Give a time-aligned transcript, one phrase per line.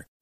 [0.00, 0.19] Center.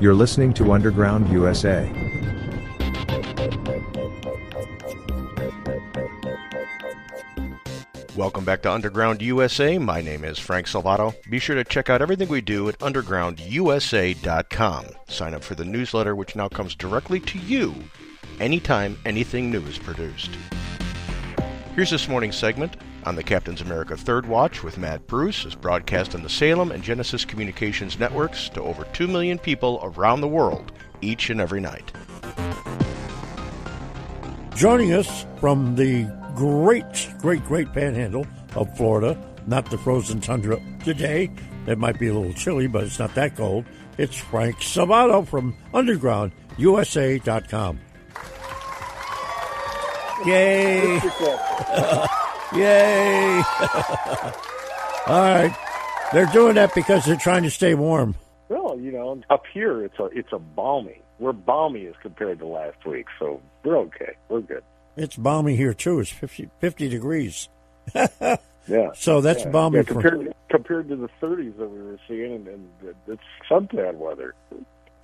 [0.00, 1.90] You're listening to Underground USA.
[8.16, 9.76] Welcome back to Underground USA.
[9.78, 11.14] My name is Frank Salvato.
[11.30, 14.86] Be sure to check out everything we do at undergroundusa.com.
[15.08, 17.74] Sign up for the newsletter, which now comes directly to you
[18.40, 20.30] anytime anything new is produced.
[21.74, 26.14] Here's this morning's segment on the Captain's America Third Watch with Matt Bruce is broadcast
[26.14, 30.72] on the Salem and Genesis Communications networks to over 2 million people around the world
[31.00, 31.92] each and every night.
[34.56, 41.30] Joining us from the great, great, great panhandle of Florida, not the frozen tundra today.
[41.66, 43.64] It might be a little chilly, but it's not that cold.
[43.98, 47.80] It's Frank Salvato from UndergroundUSA.com.
[50.24, 51.00] Yay!
[52.54, 53.42] Yay!
[55.06, 55.54] All right.
[56.12, 58.14] They're doing that because they're trying to stay warm.
[58.48, 61.00] Well, you know, up here it's a it's a balmy.
[61.18, 64.14] We're balmy as compared to last week, so we're okay.
[64.28, 64.62] We're good.
[64.96, 66.00] It's balmy here too.
[66.00, 67.48] It's 50, 50 degrees.
[68.66, 68.90] Yeah.
[68.94, 69.50] So that's yeah.
[69.50, 73.22] balmy yeah, for- compared compared to the 30s that we were seeing, and, and it's
[73.50, 74.34] suntan weather.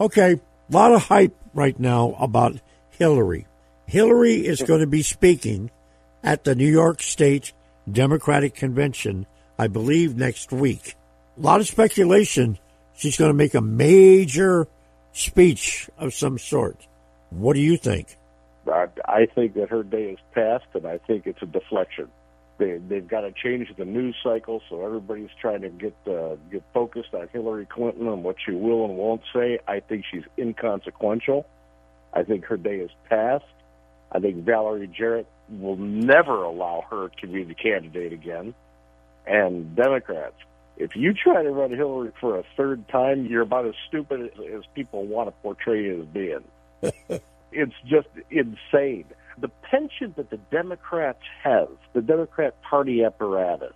[0.00, 0.41] Okay, a
[0.72, 2.58] lot of hype right now about
[2.91, 3.47] Hillary.
[3.86, 5.70] Hillary is going to be speaking
[6.22, 7.53] at the New York State
[7.91, 9.26] Democratic Convention,
[9.58, 10.97] I believe, next week.
[11.36, 12.58] A lot of speculation
[12.97, 14.69] she's going to make a major
[15.12, 16.86] speech of some sort.
[17.30, 18.16] What do you think?
[18.66, 22.09] I, I think that her day is past, and I think it's a deflection.
[22.59, 26.62] They, they've got to change the news cycle, so everybody's trying to get uh, get
[26.75, 29.59] focused on Hillary Clinton and what she will and won't say.
[29.66, 31.47] I think she's inconsequential.
[32.12, 33.44] I think her day is past.
[34.12, 38.54] I think Valerie Jarrett will never allow her to be the candidate again.
[39.26, 40.36] And Democrats,
[40.76, 44.62] if you try to run Hillary for a third time, you're about as stupid as,
[44.74, 46.44] people want to portray you as being.
[47.52, 49.04] it's just insane.
[49.38, 53.74] The penchant that the Democrats have, the Democrat Party apparatus,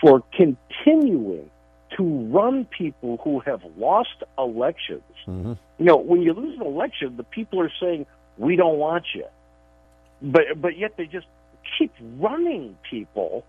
[0.00, 1.50] for continuing
[1.96, 5.02] to run people who have lost elections.
[5.26, 5.52] Mm-hmm.
[5.78, 8.06] You know, when you lose an election, the people are saying,
[8.38, 9.26] "We don't want you,"
[10.22, 11.26] but but yet they just
[11.78, 13.44] keep running people,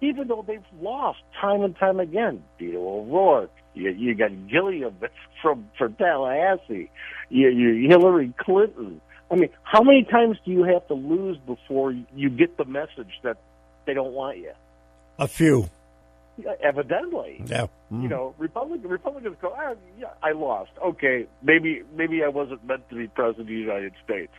[0.00, 2.42] even though they've lost time and time again.
[2.60, 4.94] Beto O'Rourke, you, you got Gillum
[5.42, 6.90] from from Tallahassee,
[7.28, 9.00] you, you Hillary Clinton.
[9.30, 13.12] I mean, how many times do you have to lose before you get the message
[13.22, 13.38] that
[13.86, 14.52] they don't want you?
[15.18, 15.68] A few.
[16.36, 17.66] Yeah, Evidently, Yeah.
[17.90, 20.72] you know, Republican Republicans go, ah, yeah, I lost.
[20.84, 24.32] Okay, maybe maybe I wasn't meant to be president of the United States.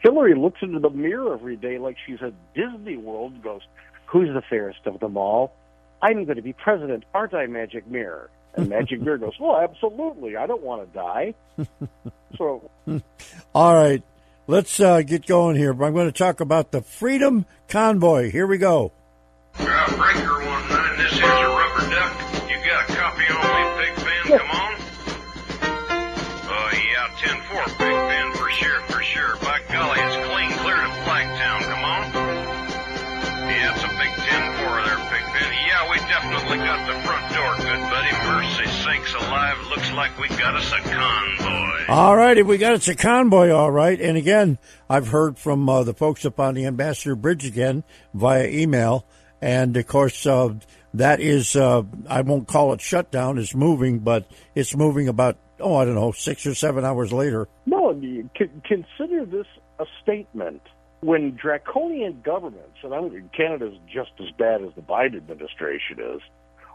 [0.00, 3.62] Hillary looks into the mirror every day like she's a Disney World and goes,
[4.06, 5.52] "Who's the fairest of them all?
[6.00, 10.36] I'm going to be president, aren't I, Magic Mirror?" And Magic Mirror goes, "Well, absolutely.
[10.36, 11.34] I don't want to die."
[12.38, 12.70] so
[13.54, 14.02] All right,
[14.46, 15.70] let's uh, get going here.
[15.72, 18.30] I'm going to talk about the Freedom Convoy.
[18.30, 18.92] Here we go.
[19.56, 22.48] Breaker one nine, this is a rubber duck.
[22.48, 24.38] You got a copy on me, Big Ben?
[24.38, 24.74] Come on.
[26.50, 29.36] Oh yeah, ten four, Big Ben, for sure, for sure.
[39.98, 41.84] Like we got us a convoy.
[41.88, 44.00] All righty, we got it's a convoy, all right.
[44.00, 44.56] And again,
[44.88, 47.82] I've heard from uh, the folks up on the Ambassador Bridge again
[48.14, 49.06] via email,
[49.42, 50.54] and of course uh,
[50.94, 53.38] that is uh, I won't call it shutdown.
[53.38, 57.48] It's moving, but it's moving about oh I don't know six or seven hours later.
[57.66, 59.46] No, you c- consider this
[59.80, 60.62] a statement.
[61.00, 66.20] When draconian governments, and I'm, Canada's just as bad as the Biden administration is,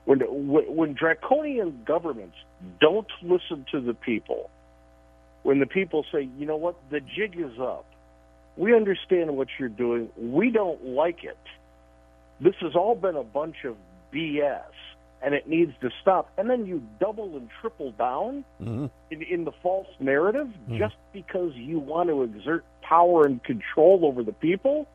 [0.06, 2.36] When, when draconian governments
[2.82, 4.50] don't listen to the people,
[5.44, 7.86] when the people say, you know what, the jig is up,
[8.58, 11.38] we understand what you're doing, we don't like it.
[12.42, 13.78] This has all been a bunch of
[14.14, 14.62] BS,
[15.24, 16.30] and it needs to stop.
[16.38, 18.86] And then you double and triple down Mm-hmm.
[19.12, 20.48] in, in the false narrative
[20.78, 24.88] just because you want to exert power and control over the people.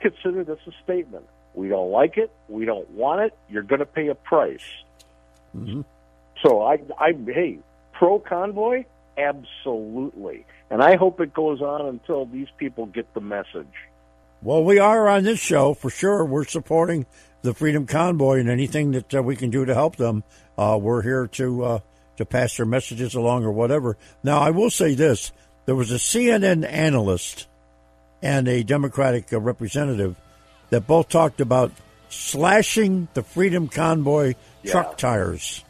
[0.00, 1.24] Consider this a statement.
[1.54, 2.30] We don't like it.
[2.48, 3.36] We don't want it.
[3.50, 4.60] You're going to pay a price.
[6.42, 7.58] So I, I, hey,
[7.92, 8.84] pro convoy,
[9.18, 13.66] absolutely, and I hope it goes on until these people get the message.
[14.42, 16.24] Well, we are on this show for sure.
[16.24, 17.06] We're supporting
[17.42, 20.24] the Freedom Convoy and anything that uh, we can do to help them.
[20.58, 21.78] Uh, we're here to uh,
[22.16, 23.96] to pass their messages along or whatever.
[24.24, 25.32] Now, I will say this:
[25.66, 27.46] there was a CNN analyst
[28.22, 30.16] and a Democratic uh, representative
[30.72, 31.70] that both talked about
[32.08, 34.34] slashing the Freedom Convoy
[34.64, 35.62] truck tires.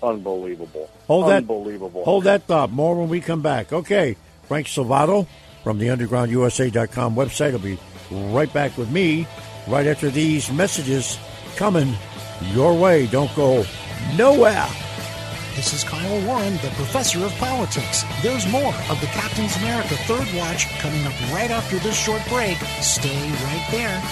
[0.00, 0.88] Unbelievable.
[1.08, 1.38] Hold that.
[1.38, 2.04] Unbelievable.
[2.04, 2.70] Hold that thought.
[2.70, 3.72] More when we come back.
[3.72, 4.16] Okay.
[4.44, 5.26] Frank Salvato
[5.64, 7.78] from the undergroundusa.com website will be
[8.30, 9.26] right back with me
[9.66, 11.18] right after these messages
[11.56, 11.92] coming
[12.52, 13.08] your way.
[13.08, 13.64] Don't go
[14.16, 14.68] nowhere.
[15.56, 18.04] This is Kyle Warren, the professor of politics.
[18.22, 22.58] There's more of the Captain's America Third Watch coming up right after this short break.
[22.82, 24.02] Stay right there.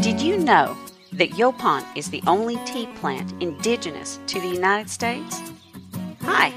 [0.00, 0.76] Did you know
[1.14, 5.40] that Yaupon is the only tea plant indigenous to the United States?
[6.20, 6.54] Hi,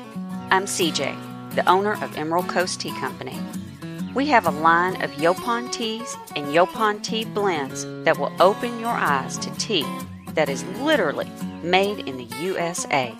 [0.51, 3.39] I'm CJ, the owner of Emerald Coast Tea Company.
[4.13, 8.89] We have a line of Yaupon teas and Yaupon tea blends that will open your
[8.89, 9.83] eyes to tea
[10.33, 11.27] that is literally
[11.63, 13.15] made in the USA.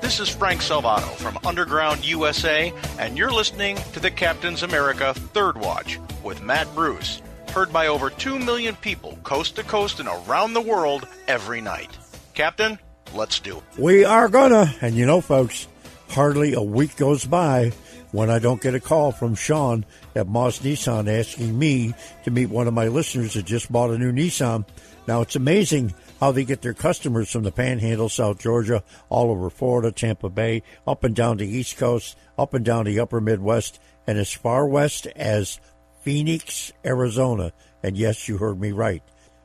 [0.00, 5.58] This is Frank Salvato from Underground USA, and you're listening to the Captain's America Third
[5.58, 7.20] Watch with Matt Bruce.
[7.50, 11.98] Heard by over 2 million people coast to coast and around the world every night.
[12.32, 12.78] Captain,
[13.12, 13.78] let's do it.
[13.78, 15.68] We are gonna, and you know, folks,
[16.08, 17.72] hardly a week goes by
[18.12, 19.84] when I don't get a call from Sean
[20.14, 21.92] at Moss Nissan asking me
[22.24, 24.64] to meet one of my listeners that just bought a new Nissan.
[25.06, 29.50] Now, it's amazing how they get their customers from the Panhandle, South Georgia, all over
[29.50, 33.80] Florida, Tampa Bay, up and down the East Coast, up and down the upper Midwest,
[34.06, 35.60] and as far west as
[36.02, 37.52] Phoenix, Arizona.
[37.82, 39.02] And yes, you heard me right.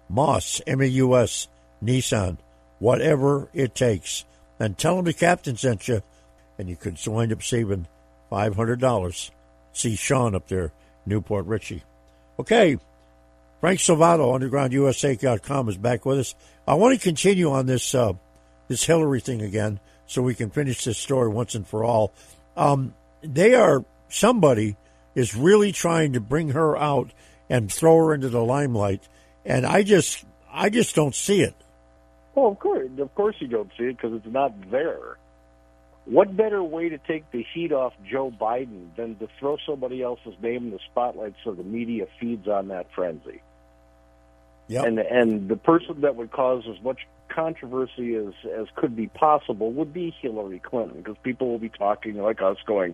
[0.10, 1.48] Moss, M U S,
[1.83, 2.38] Nissan,
[2.80, 4.25] whatever it takes.
[4.60, 6.01] And tell them the captain sent you,
[6.57, 7.88] and you could wind up saving
[8.31, 9.31] $500.
[9.71, 10.74] See Sean up there,
[11.06, 11.83] New Port Richey.
[12.39, 12.77] Okay,
[13.60, 16.36] Frank Salvato, UndergroundUSA.com, is back with us.
[16.66, 18.14] I want to continue on this uh,
[18.70, 22.14] this Hillary thing again, so we can finish this story once and for all.
[22.56, 24.78] Um, they are somebody
[25.14, 27.12] is really trying to bring her out
[27.50, 29.08] and throw her into the limelight,
[29.46, 31.56] and I just I just don't see it.
[32.36, 35.18] Well, of course, of course you don't see it because it's not there.
[36.06, 40.33] What better way to take the heat off Joe Biden than to throw somebody else's
[40.42, 43.42] name in the spotlight so the media feeds on that frenzy?
[44.69, 44.85] Yep.
[44.85, 49.71] And and the person that would cause as much controversy as as could be possible
[49.71, 52.94] would be Hillary Clinton because people will be talking like us, going,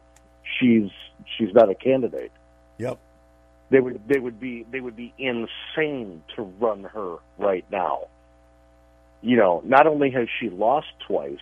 [0.57, 0.89] "She's
[1.37, 2.31] she's not a candidate."
[2.77, 2.97] Yep.
[3.71, 8.07] They would they would be they would be insane to run her right now.
[9.21, 11.39] You know, not only has she lost twice,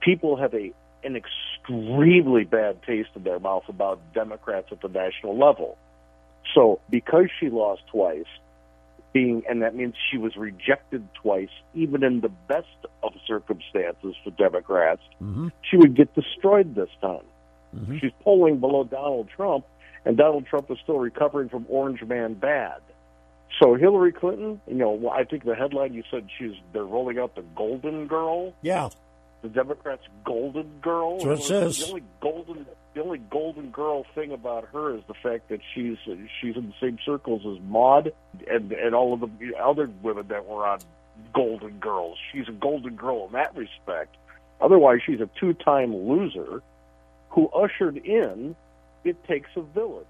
[0.00, 5.36] people have a an extremely bad taste in their mouth about Democrats at the national
[5.36, 5.76] level.
[6.54, 8.26] So because she lost twice,
[9.12, 12.66] being and that means she was rejected twice, even in the best
[13.02, 15.48] of circumstances for Democrats, mm-hmm.
[15.68, 17.24] she would get destroyed this time.
[17.74, 17.98] Mm-hmm.
[17.98, 19.64] She's polling below Donald Trump,
[20.04, 22.80] and Donald Trump is still recovering from Orange Man bad.
[23.60, 27.34] So Hillary Clinton, you know, I think the headline you said she's they're rolling out
[27.34, 28.90] the Golden Girl, Yeah.
[29.42, 31.18] The Democrats' Golden Girl.
[31.18, 31.78] That's what it says.
[31.78, 35.96] The only golden, the only Golden Girl thing about her is the fact that she's
[36.40, 38.12] she's in the same circles as Maude
[38.48, 40.80] and and all of the other women that were on
[41.32, 42.18] Golden Girls.
[42.32, 44.16] She's a Golden Girl in that respect.
[44.60, 46.62] Otherwise, she's a two-time loser
[47.30, 48.56] who ushered in
[49.04, 50.06] "It Takes a Village."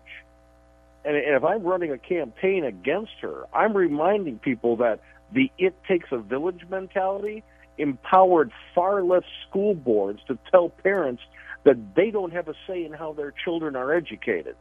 [1.05, 5.01] And, and if I'm running a campaign against her, I'm reminding people that
[5.33, 7.45] the "it takes a village" mentality
[7.81, 11.23] empowered far left school boards to tell parents
[11.65, 14.57] that they don't have a say in how their children are educated.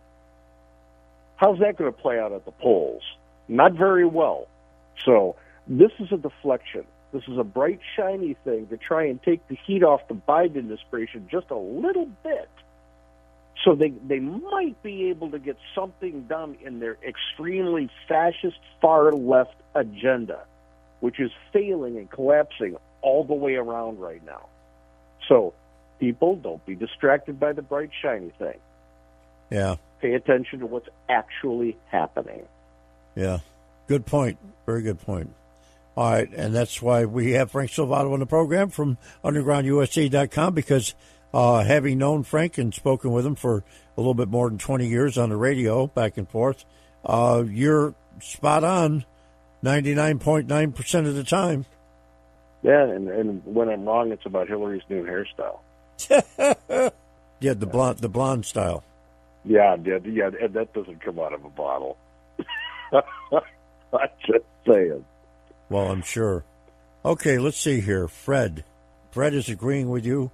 [1.37, 3.03] How's that going to play out at the polls?
[3.47, 4.47] Not very well.
[5.05, 5.35] So
[5.67, 6.85] this is a deflection.
[7.13, 10.57] This is a bright, shiny thing to try and take the heat off the Biden
[10.57, 12.49] administration just a little bit.
[13.63, 19.11] So they, they might be able to get something done in their extremely fascist far
[19.11, 20.39] left agenda,
[20.99, 24.47] which is failing and collapsing all the way around right now.
[25.27, 25.53] So
[25.99, 28.59] people don't be distracted by the bright, shiny thing.
[29.51, 29.75] Yeah.
[30.01, 32.43] Pay attention to what's actually happening.
[33.15, 33.39] Yeah.
[33.87, 34.37] Good point.
[34.65, 35.33] Very good point.
[35.97, 40.95] All right, and that's why we have Frank Salvato on the program from UndergroundUSA.com because
[41.33, 44.87] uh, having known Frank and spoken with him for a little bit more than 20
[44.87, 46.63] years on the radio, back and forth,
[47.03, 49.03] uh, you're spot on
[49.63, 51.65] 99.9% of the time.
[52.61, 55.59] Yeah, and, and when I'm wrong, it's about Hillary's new hairstyle.
[57.39, 58.83] yeah, the blonde, the blonde style.
[59.45, 61.97] Yeah, yeah, yeah, that doesn't come out of a bottle.
[62.91, 65.05] I'm just saying.
[65.69, 66.43] Well, I'm sure.
[67.05, 68.07] Okay, let's see here.
[68.07, 68.65] Fred.
[69.11, 70.31] Fred is agreeing with you.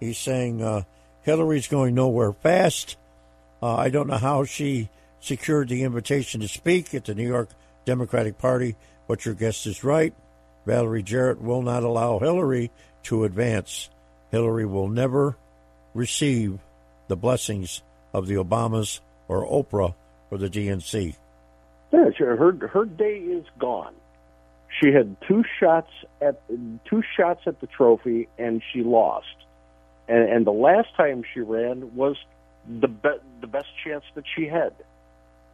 [0.00, 0.82] He's saying uh,
[1.22, 2.96] Hillary's going nowhere fast.
[3.62, 4.88] Uh, I don't know how she
[5.20, 7.50] secured the invitation to speak at the New York
[7.84, 8.76] Democratic Party,
[9.08, 10.14] but your guest is right.
[10.66, 12.70] Valerie Jarrett will not allow Hillary
[13.04, 13.88] to advance.
[14.30, 15.36] Hillary will never
[15.94, 16.58] receive
[17.08, 17.82] the blessings
[18.12, 19.94] of the Obamas or Oprah
[20.30, 21.14] or the DNC.
[21.92, 22.10] Yeah.
[22.18, 23.94] Her her day is gone.
[24.80, 26.42] She had two shots at
[26.84, 29.26] two shots at the trophy, and she lost.
[30.08, 32.16] And, and the last time she ran was
[32.68, 34.72] the be- the best chance that she had.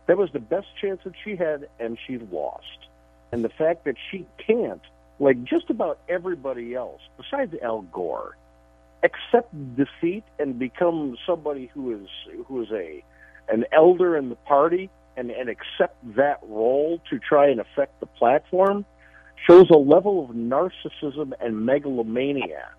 [0.07, 2.66] That was the best chance that she had, and she lost.
[3.31, 4.83] And the fact that she can't,
[5.23, 8.37] like just about everybody else, besides Al Gore,
[9.05, 12.09] accept defeat and become somebody who is
[12.49, 13.05] who is a
[13.49, 18.07] an elder in the party and, and accept that role to try and affect the
[18.07, 18.85] platform
[19.49, 22.71] shows a level of narcissism and megalomania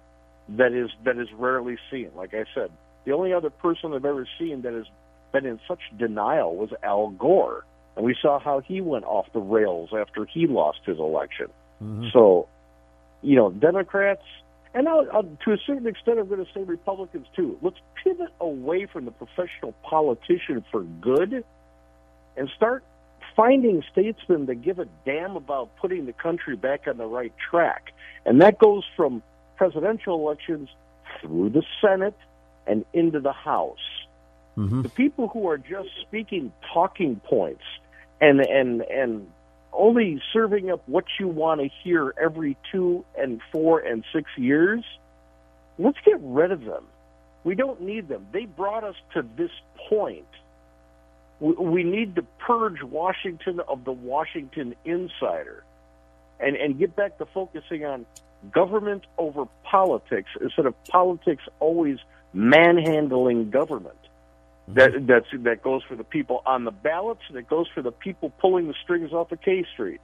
[0.49, 2.09] that is that is rarely seen.
[2.13, 2.71] Like I said,
[3.05, 4.85] the only other person I've ever seen that has
[5.31, 7.63] been in such denial was Al Gore,
[7.95, 11.47] and we saw how he went off the rails after he lost his election.
[11.83, 12.07] Mm-hmm.
[12.13, 12.47] So,
[13.21, 14.23] you know, Democrats,
[14.73, 17.57] and I'll, I'll, to a certain extent, I'm going to say Republicans too.
[17.61, 21.43] Let's pivot away from the professional politician for good,
[22.35, 22.83] and start
[23.35, 27.93] finding statesmen that give a damn about putting the country back on the right track.
[28.25, 29.21] And that goes from
[29.57, 30.69] presidential elections
[31.21, 32.17] through the Senate
[32.65, 33.77] and into the House.
[34.57, 34.83] Mm-hmm.
[34.83, 37.63] The people who are just speaking talking points
[38.21, 39.27] and and and
[39.73, 44.83] only serving up what you want to hear every two and four and six years,
[45.77, 46.85] let's get rid of them.
[47.43, 48.27] We don't need them.
[48.31, 49.51] They brought us to this
[49.89, 50.27] point.
[51.39, 55.63] We need to purge Washington of the Washington insider
[56.39, 58.05] and, and get back to focusing on
[58.51, 61.97] government over politics instead of politics always
[62.33, 63.97] manhandling government.
[64.69, 67.91] That that's that goes for the people on the ballots, and it goes for the
[67.91, 69.99] people pulling the strings off of K Street.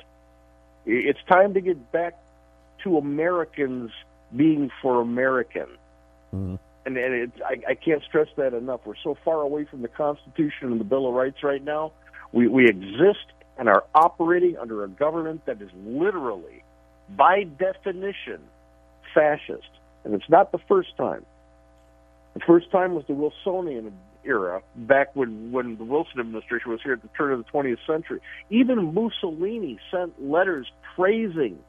[0.85, 2.15] It's time to get back
[2.83, 3.91] to Americans
[4.35, 5.67] being for American,
[6.35, 6.55] mm-hmm.
[6.85, 8.81] and and it, I, I can't stress that enough.
[8.85, 11.93] We're so far away from the Constitution and the Bill of Rights right now.
[12.33, 16.63] We we exist and are operating under a government that is literally,
[17.15, 18.41] by definition,
[19.13, 19.69] fascist,
[20.03, 21.25] and it's not the first time.
[22.33, 26.93] The first time was the Wilsonian era, back when, when the Wilson administration was here
[26.93, 28.19] at the turn of the 20th century.
[28.49, 31.59] Even Mussolini sent letters praising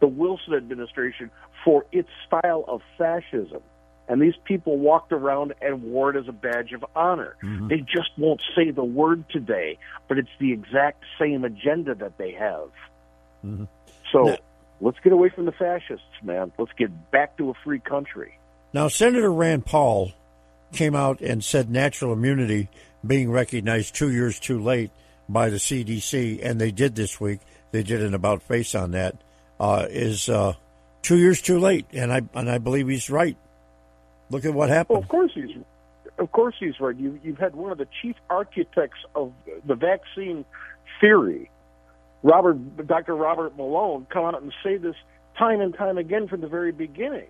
[0.00, 1.30] the Wilson administration
[1.64, 3.62] for its style of fascism.
[4.08, 7.36] And these people walked around and wore it as a badge of honor.
[7.42, 7.68] Mm-hmm.
[7.68, 12.32] They just won't say the word today, but it's the exact same agenda that they
[12.32, 12.70] have.
[13.44, 13.64] Mm-hmm.
[14.12, 14.36] So now,
[14.80, 16.52] let's get away from the fascists, man.
[16.56, 18.38] Let's get back to a free country.
[18.72, 20.12] Now, Senator Rand Paul
[20.72, 22.68] came out and said natural immunity
[23.06, 24.90] being recognized two years too late
[25.28, 27.40] by the CDC, and they did this week.
[27.72, 29.16] They did an about face on that.
[29.58, 30.52] Uh, is uh,
[31.02, 33.36] two years too late, and I and I believe he's right.
[34.30, 34.96] Look at what happened.
[34.96, 35.56] Well, of course he's,
[36.18, 36.96] of course he's right.
[36.96, 39.32] You you've had one of the chief architects of
[39.64, 40.44] the vaccine
[41.00, 41.50] theory,
[42.22, 43.14] Robert Dr.
[43.16, 44.96] Robert Malone, come out and say this
[45.38, 47.28] time and time again from the very beginning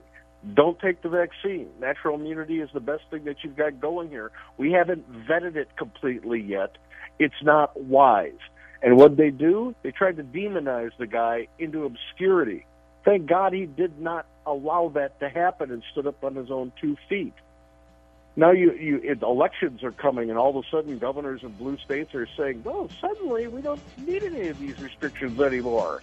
[0.55, 1.69] don't take the vaccine.
[1.81, 4.31] Natural immunity is the best thing that you've got going here.
[4.59, 6.77] We haven't vetted it completely yet.
[7.19, 8.39] It's not wise.
[8.83, 12.67] And what they do, they tried to demonize the guy into obscurity.
[13.05, 16.73] Thank God he did not allow that to happen and stood up on his own
[16.81, 17.35] two feet.
[18.39, 21.79] Now you, you it, elections are coming, and all of a sudden, governors in blue
[21.79, 26.03] states are saying, "Well, suddenly we don't need any of these restrictions anymore."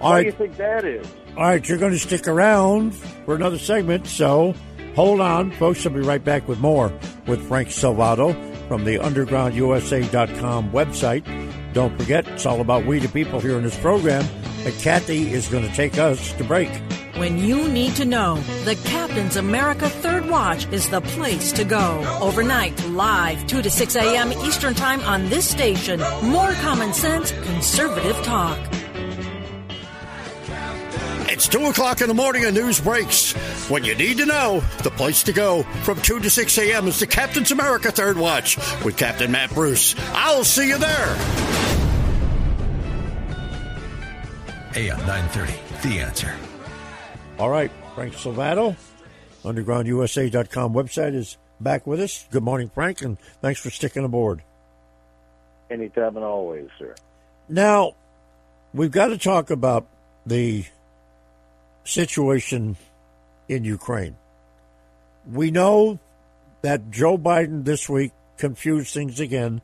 [0.00, 0.22] All Why right.
[0.22, 1.06] do you think that is?
[1.36, 4.54] All right, you're going to stick around for another segment, so
[4.94, 5.84] hold on, folks.
[5.86, 6.92] I'll be right back with more
[7.26, 8.34] with Frank Salvato
[8.68, 11.72] from the UndergroundUSA.com website.
[11.72, 14.24] Don't forget, it's all about we the people here in this program.
[14.64, 16.68] And Kathy is going to take us to break.
[17.16, 22.18] When you need to know, the Captain's America Third Watch is the place to go.
[22.20, 24.32] Overnight, live, 2 to 6 a.m.
[24.32, 26.00] Eastern Time on this station.
[26.22, 28.58] More common sense, conservative talk.
[31.40, 33.32] It's 2 o'clock in the morning and news breaks.
[33.70, 36.86] When you need to know, the place to go from 2 to 6 a.m.
[36.86, 39.94] is the Captain's America Third Watch with Captain Matt Bruce.
[40.12, 41.16] I'll see you there.
[44.76, 46.34] AM 930, The Answer.
[47.38, 48.76] All right, Frank Salvato,
[49.42, 52.28] UndergroundUSA.com website is back with us.
[52.30, 54.42] Good morning, Frank, and thanks for sticking aboard.
[55.70, 56.94] Anytime and always, sir.
[57.48, 57.94] Now,
[58.74, 59.86] we've got to talk about
[60.26, 60.66] the
[61.84, 62.76] situation
[63.48, 64.16] in Ukraine.
[65.30, 65.98] We know
[66.62, 69.60] that Joe Biden this week confused things again.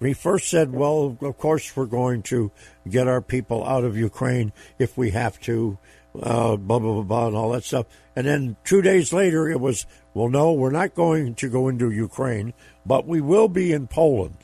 [0.00, 2.52] He first said, well, of course, we're going to
[2.88, 5.78] get our people out of Ukraine if we have to,
[6.14, 7.86] uh, blah, blah, blah, blah, and all that stuff.
[8.14, 11.90] And then two days later, it was, well, no, we're not going to go into
[11.90, 12.54] Ukraine,
[12.86, 14.36] but we will be in Poland.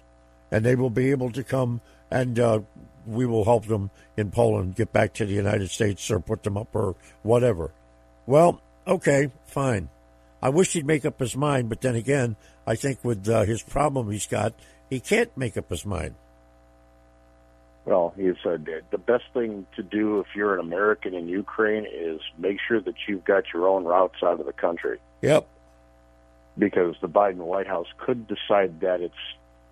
[0.51, 2.61] And they will be able to come and uh,
[3.07, 6.57] we will help them in Poland get back to the United States or put them
[6.57, 7.73] up or whatever.
[8.27, 9.89] Well, okay, fine.
[10.43, 13.63] I wish he'd make up his mind, but then again, I think with uh, his
[13.63, 14.55] problem he's got,
[14.91, 16.15] he can't make up his mind.
[17.85, 22.21] Well, he said the best thing to do if you're an American in Ukraine is
[22.39, 24.99] make sure that you've got your own routes out of the country.
[25.21, 25.47] Yep.
[26.57, 29.15] Because the Biden White House could decide that it's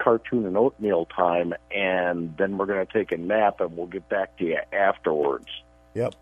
[0.03, 4.09] cartoon and oatmeal time, and then we're going to take a nap and we'll get
[4.09, 5.49] back to you afterwards.
[5.95, 6.15] Yep.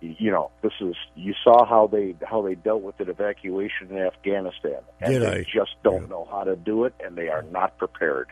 [0.00, 3.98] You know, this is you saw how they how they dealt with the evacuation in
[3.98, 5.44] Afghanistan, and Did they I?
[5.44, 8.28] just don't know how to do it, and they are not prepared.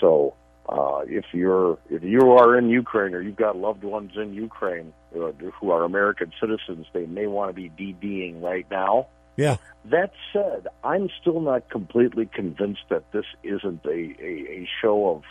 [0.00, 0.34] So,
[0.68, 4.92] uh, if you're if you are in Ukraine or you've got loved ones in Ukraine
[5.16, 9.08] uh, who are American citizens, they may want to be DDing right now.
[9.36, 9.56] Yeah.
[9.86, 15.22] That said, I'm still not completely convinced that this isn't a, a, a show of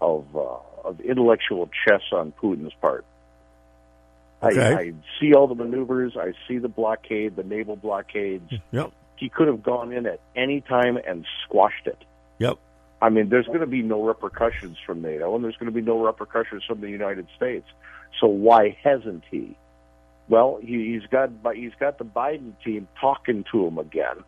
[0.00, 3.04] of, uh, of intellectual chess on Putin's part.
[4.42, 4.60] Okay.
[4.60, 6.16] I, I see all the maneuvers.
[6.18, 8.52] I see the blockade, the naval blockades.
[8.72, 8.92] Yep.
[9.16, 11.98] He could have gone in at any time and squashed it.
[12.38, 12.58] Yep.
[13.00, 15.80] I mean, there's going to be no repercussions from NATO, and there's going to be
[15.82, 17.66] no repercussions from the United States.
[18.20, 19.56] So why hasn't he?
[20.28, 24.24] Well, he, he's got he's got the Biden team talking to him again,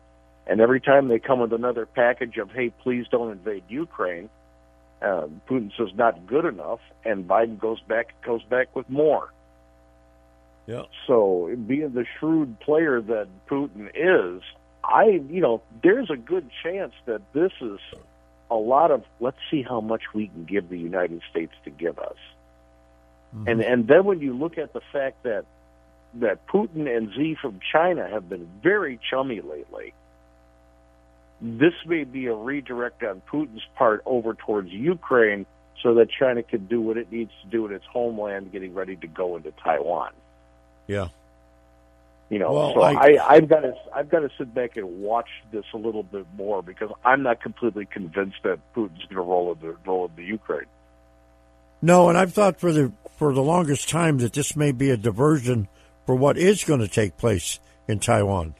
[0.47, 4.29] and every time they come with another package of "Hey, please don't invade Ukraine,"
[5.01, 9.33] uh, Putin says not good enough, and Biden goes back goes back with more.
[10.67, 10.83] Yeah.
[11.07, 14.43] So, being the shrewd player that Putin is,
[14.83, 17.79] I, you know, there's a good chance that this is
[18.51, 21.99] a lot of let's see how much we can give the United States to give
[21.99, 22.17] us.
[23.45, 25.45] And and then when you look at the fact that
[26.15, 29.93] that Putin and Xi from China have been very chummy lately,
[31.41, 35.45] this may be a redirect on Putin's part over towards Ukraine
[35.81, 38.95] so that China can do what it needs to do in its homeland, getting ready
[38.97, 40.11] to go into Taiwan.
[40.87, 41.07] Yeah.
[42.29, 45.01] You know, Well, so I- I, I've got to I've got to sit back and
[45.01, 49.21] watch this a little bit more because I'm not completely convinced that Putin's going to
[49.21, 50.67] roll into roll into Ukraine.
[51.81, 54.97] No, and I've thought for the for the longest time that this may be a
[54.97, 55.69] diversion
[56.09, 58.55] for what is going to take place in Taiwan.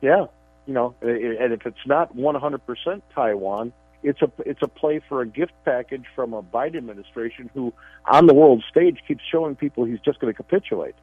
[0.00, 0.26] Yeah,
[0.64, 3.72] you know, and if it's not 100% Taiwan,
[4.04, 8.28] it's a it's a play for a gift package from a Biden administration who, on
[8.28, 10.94] the world stage, keeps showing people he's just going to capitulate.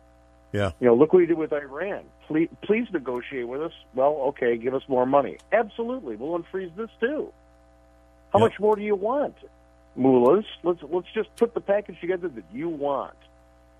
[0.53, 0.71] Yeah.
[0.79, 2.05] You know, look what he did with Iran.
[2.27, 3.73] Please, please negotiate with us.
[3.93, 5.35] Well, okay, give us more money.
[5.51, 7.33] Absolutely, we'll unfreeze this too.
[8.31, 9.35] How much more do you want,
[9.97, 10.45] mullahs?
[10.63, 13.17] Let's let's just put the package together that you want.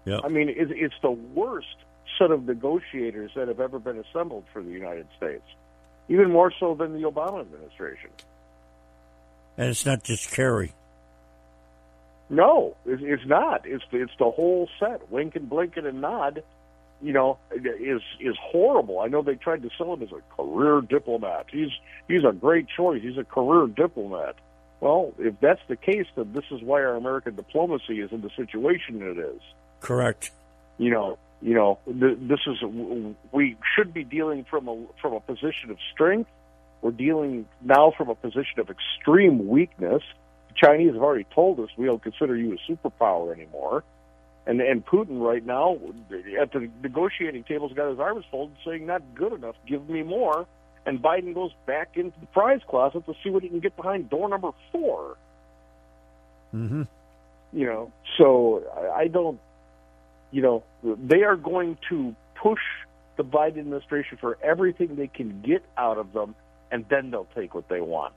[0.05, 0.19] Yeah.
[0.23, 1.75] I mean, it's, it's the worst
[2.17, 5.45] set of negotiators that have ever been assembled for the United States,
[6.09, 8.09] even more so than the Obama administration.
[9.57, 10.73] And it's not just Kerry.
[12.29, 13.65] No, it's, it's not.
[13.65, 15.11] It's it's the whole set.
[15.11, 16.43] Wink and blink and nod.
[17.01, 19.01] You know, is is horrible.
[19.01, 21.47] I know they tried to sell him as a career diplomat.
[21.51, 21.69] He's
[22.07, 23.01] he's a great choice.
[23.03, 24.35] He's a career diplomat.
[24.79, 28.29] Well, if that's the case, then this is why our American diplomacy is in the
[28.35, 29.41] situation it is.
[29.84, 30.32] Correct.
[30.80, 32.58] You know, You know, th- this is
[33.34, 36.30] we should be dealing from a from a position of strength.
[36.82, 40.02] We're dealing now from a position of extreme weakness.
[40.50, 43.84] The Chinese have already told us we don't consider you a superpower anymore.
[44.46, 45.78] And and Putin right now
[46.41, 50.48] at the negotiating table's got his arms folded, saying not good enough, give me more.
[50.86, 54.10] And Biden goes back into the prize closet to see what he can get behind
[54.10, 55.17] door number 4
[56.54, 56.84] Mm-hmm.
[57.52, 58.63] You know, so
[58.96, 59.39] I don't.
[60.34, 62.60] You know, they are going to push
[63.15, 66.36] the Biden administration for everything they can get out of them,
[66.72, 68.15] and then they'll take what they want.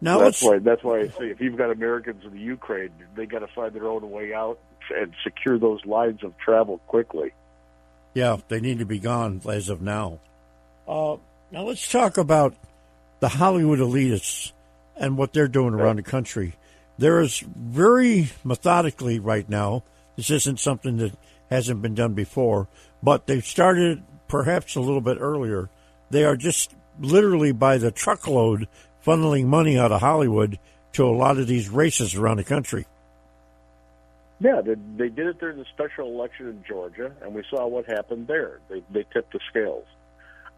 [0.00, 3.26] Now that's why that's why I say if you've got Americans in the Ukraine, they
[3.26, 4.58] got to find their own way out
[4.96, 7.32] and secure those lines of travel quickly.
[8.14, 10.20] Yeah, they need to be gone as of now.
[10.88, 11.16] Uh,
[11.50, 12.54] now let's talk about
[13.20, 14.52] the Hollywood elitists
[14.96, 16.54] and what they're doing around the country.
[16.98, 19.82] There is very methodically right now.
[20.20, 21.12] This isn't something that
[21.48, 22.68] hasn't been done before,
[23.02, 25.70] but they've started perhaps a little bit earlier.
[26.10, 28.68] They are just literally by the truckload
[29.02, 30.58] funneling money out of Hollywood
[30.92, 32.84] to a lot of these races around the country.
[34.40, 37.86] Yeah, they, they did it during the special election in Georgia, and we saw what
[37.86, 38.60] happened there.
[38.68, 39.86] They they tipped the scales.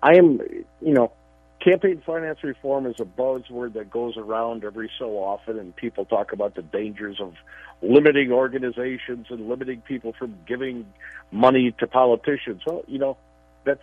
[0.02, 0.40] I am,
[0.80, 1.12] you know,
[1.60, 6.32] campaign finance reform is a buzzword that goes around every so often, and people talk
[6.32, 7.34] about the dangers of
[7.82, 10.86] limiting organizations and limiting people from giving
[11.30, 12.62] money to politicians.
[12.66, 13.16] Well, you know,
[13.64, 13.82] that's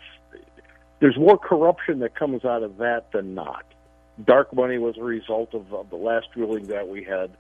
[1.00, 3.66] there's more corruption that comes out of that than not.
[4.24, 7.32] Dark money was a result of, of the last ruling that we had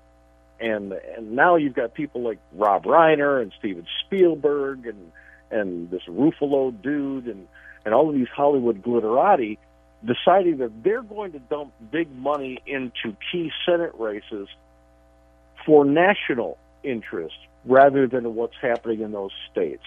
[0.59, 5.11] and and now you've got people like Rob Reiner and Steven Spielberg and
[5.51, 7.47] and this Ruffalo dude and
[7.85, 9.57] and all of these Hollywood glitterati
[10.05, 14.47] deciding that they're going to dump big money into key Senate races
[15.65, 19.83] for national interest rather than what's happening in those states.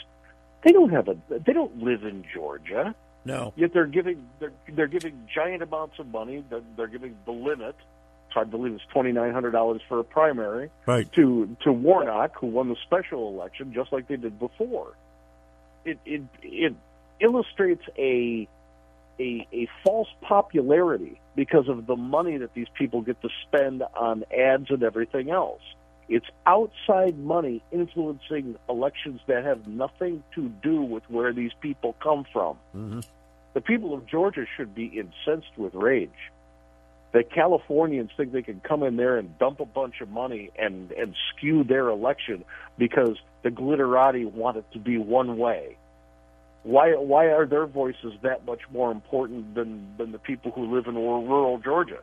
[0.65, 2.95] They don't have a they don't live in Georgia.
[3.25, 3.53] No.
[3.57, 6.45] Yet they're giving they're they're giving giant amounts of money.
[6.49, 7.77] They're, they're giving the limit
[8.37, 11.11] I believe it's twenty nine hundred dollars for a primary right.
[11.13, 14.95] to to Warnock, who won the special election, just like they did before.
[15.85, 16.75] It it it
[17.21, 18.49] illustrates a
[19.19, 24.25] a a false popularity because of the money that these people get to spend on
[24.37, 25.63] ads and everything else.
[26.09, 32.27] It's outside money influencing elections that have nothing to do with where these people come
[32.33, 32.59] from.
[32.77, 33.01] Mm-hmm.
[33.55, 36.11] The people of Georgia should be incensed with rage
[37.13, 40.91] that Californians think they can come in there and dump a bunch of money and
[40.93, 42.45] and skew their election
[42.79, 45.77] because the glitterati want it to be one way.
[46.65, 50.87] Why why are their voices that much more important than than the people who live
[50.87, 52.01] in rural Georgia?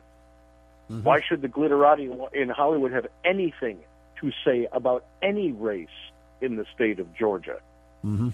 [0.90, 1.02] Mm-hmm.
[1.02, 3.78] Why should the glitterati in Hollywood have anything
[4.20, 5.88] to say about any race
[6.40, 7.60] in the state of Georgia?
[8.04, 8.30] Mm-hmm.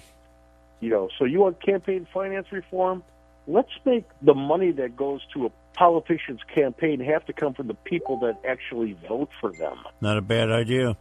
[0.80, 3.02] You know, so you want campaign finance reform?
[3.46, 7.74] Let's make the money that goes to a politician's campaign have to come from the
[7.74, 9.78] people that actually vote for them.
[10.00, 10.96] Not a bad idea.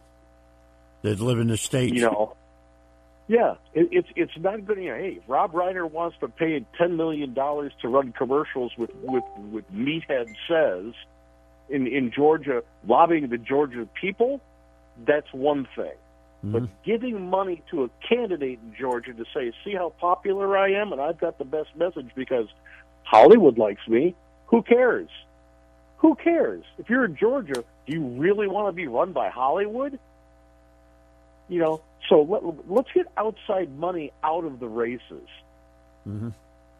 [1.02, 1.94] That live in the state.
[1.94, 2.36] You know,
[3.28, 4.78] yeah, it, it's it's not good.
[4.78, 8.90] You know, hey, Rob Reiner wants to pay ten million dollars to run commercials with
[9.02, 10.94] with with Meathead says
[11.68, 14.40] in in Georgia, lobbying the Georgia people.
[15.06, 15.92] That's one thing.
[16.44, 16.52] Mm-hmm.
[16.52, 20.92] But giving money to a candidate in Georgia to say, "See how popular I am,
[20.92, 22.46] and I've got the best message because
[23.04, 24.14] Hollywood likes me,"
[24.46, 25.08] Who cares?
[25.98, 26.64] Who cares?
[26.78, 29.98] If you're in Georgia, do you really want to be run by Hollywood?
[31.48, 35.28] You know, so let, let's get outside money out of the races.
[36.06, 36.30] Mm-hmm.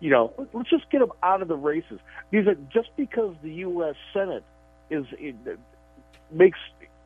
[0.00, 1.98] You know, let's just get them out of the races.
[2.30, 3.96] Because just because the U.S.
[4.12, 4.44] Senate
[4.90, 5.34] is it,
[6.30, 6.58] makes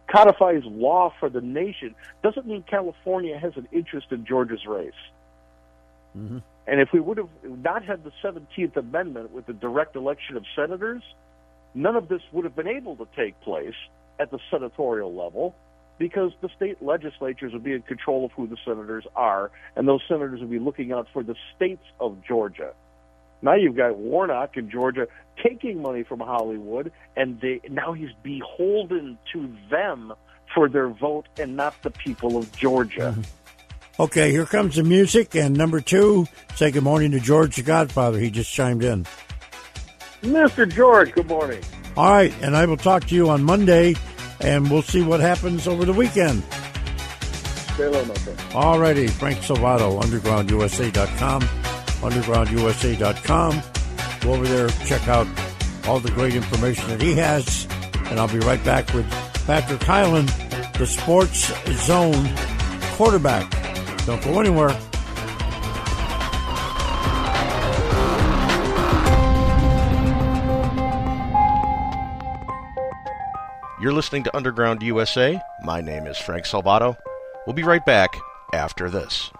[0.08, 4.92] codifies law for the nation doesn't mean California has an interest in Georgia's race.
[6.18, 6.38] Mm-hmm.
[6.66, 10.44] And if we would have not had the 17th Amendment with the direct election of
[10.54, 11.02] senators,
[11.74, 13.74] none of this would have been able to take place
[14.18, 15.54] at the senatorial level
[16.00, 20.00] because the state legislatures would be in control of who the senators are, and those
[20.08, 22.72] senators would be looking out for the states of Georgia.
[23.42, 25.06] Now you've got Warnock in Georgia
[25.44, 30.14] taking money from Hollywood, and they, now he's beholden to them
[30.54, 33.14] for their vote and not the people of Georgia.
[33.14, 34.02] Mm-hmm.
[34.02, 38.18] Okay, here comes the music, and number two, say good morning to George the Godfather.
[38.18, 39.06] He just chimed in.
[40.22, 40.66] Mr.
[40.66, 41.62] George, good morning.
[41.94, 43.96] All right, and I will talk to you on Monday,
[44.40, 46.42] and we'll see what happens over the weekend.
[47.74, 48.04] Stay.
[48.54, 53.62] All righty, Frank Salvato, undergroundusa.com, undergroundusa.com.
[54.20, 55.26] Go over there, check out
[55.86, 57.66] all the great information that he has,
[58.10, 59.08] and I'll be right back with
[59.46, 60.28] Patrick Hyland,
[60.78, 61.50] the Sports
[61.86, 62.28] Zone
[62.96, 63.50] quarterback.
[64.04, 64.78] Don't go anywhere.
[73.80, 75.40] You're listening to Underground USA.
[75.62, 76.98] My name is Frank Salvato.
[77.46, 78.14] We'll be right back
[78.52, 79.30] after this.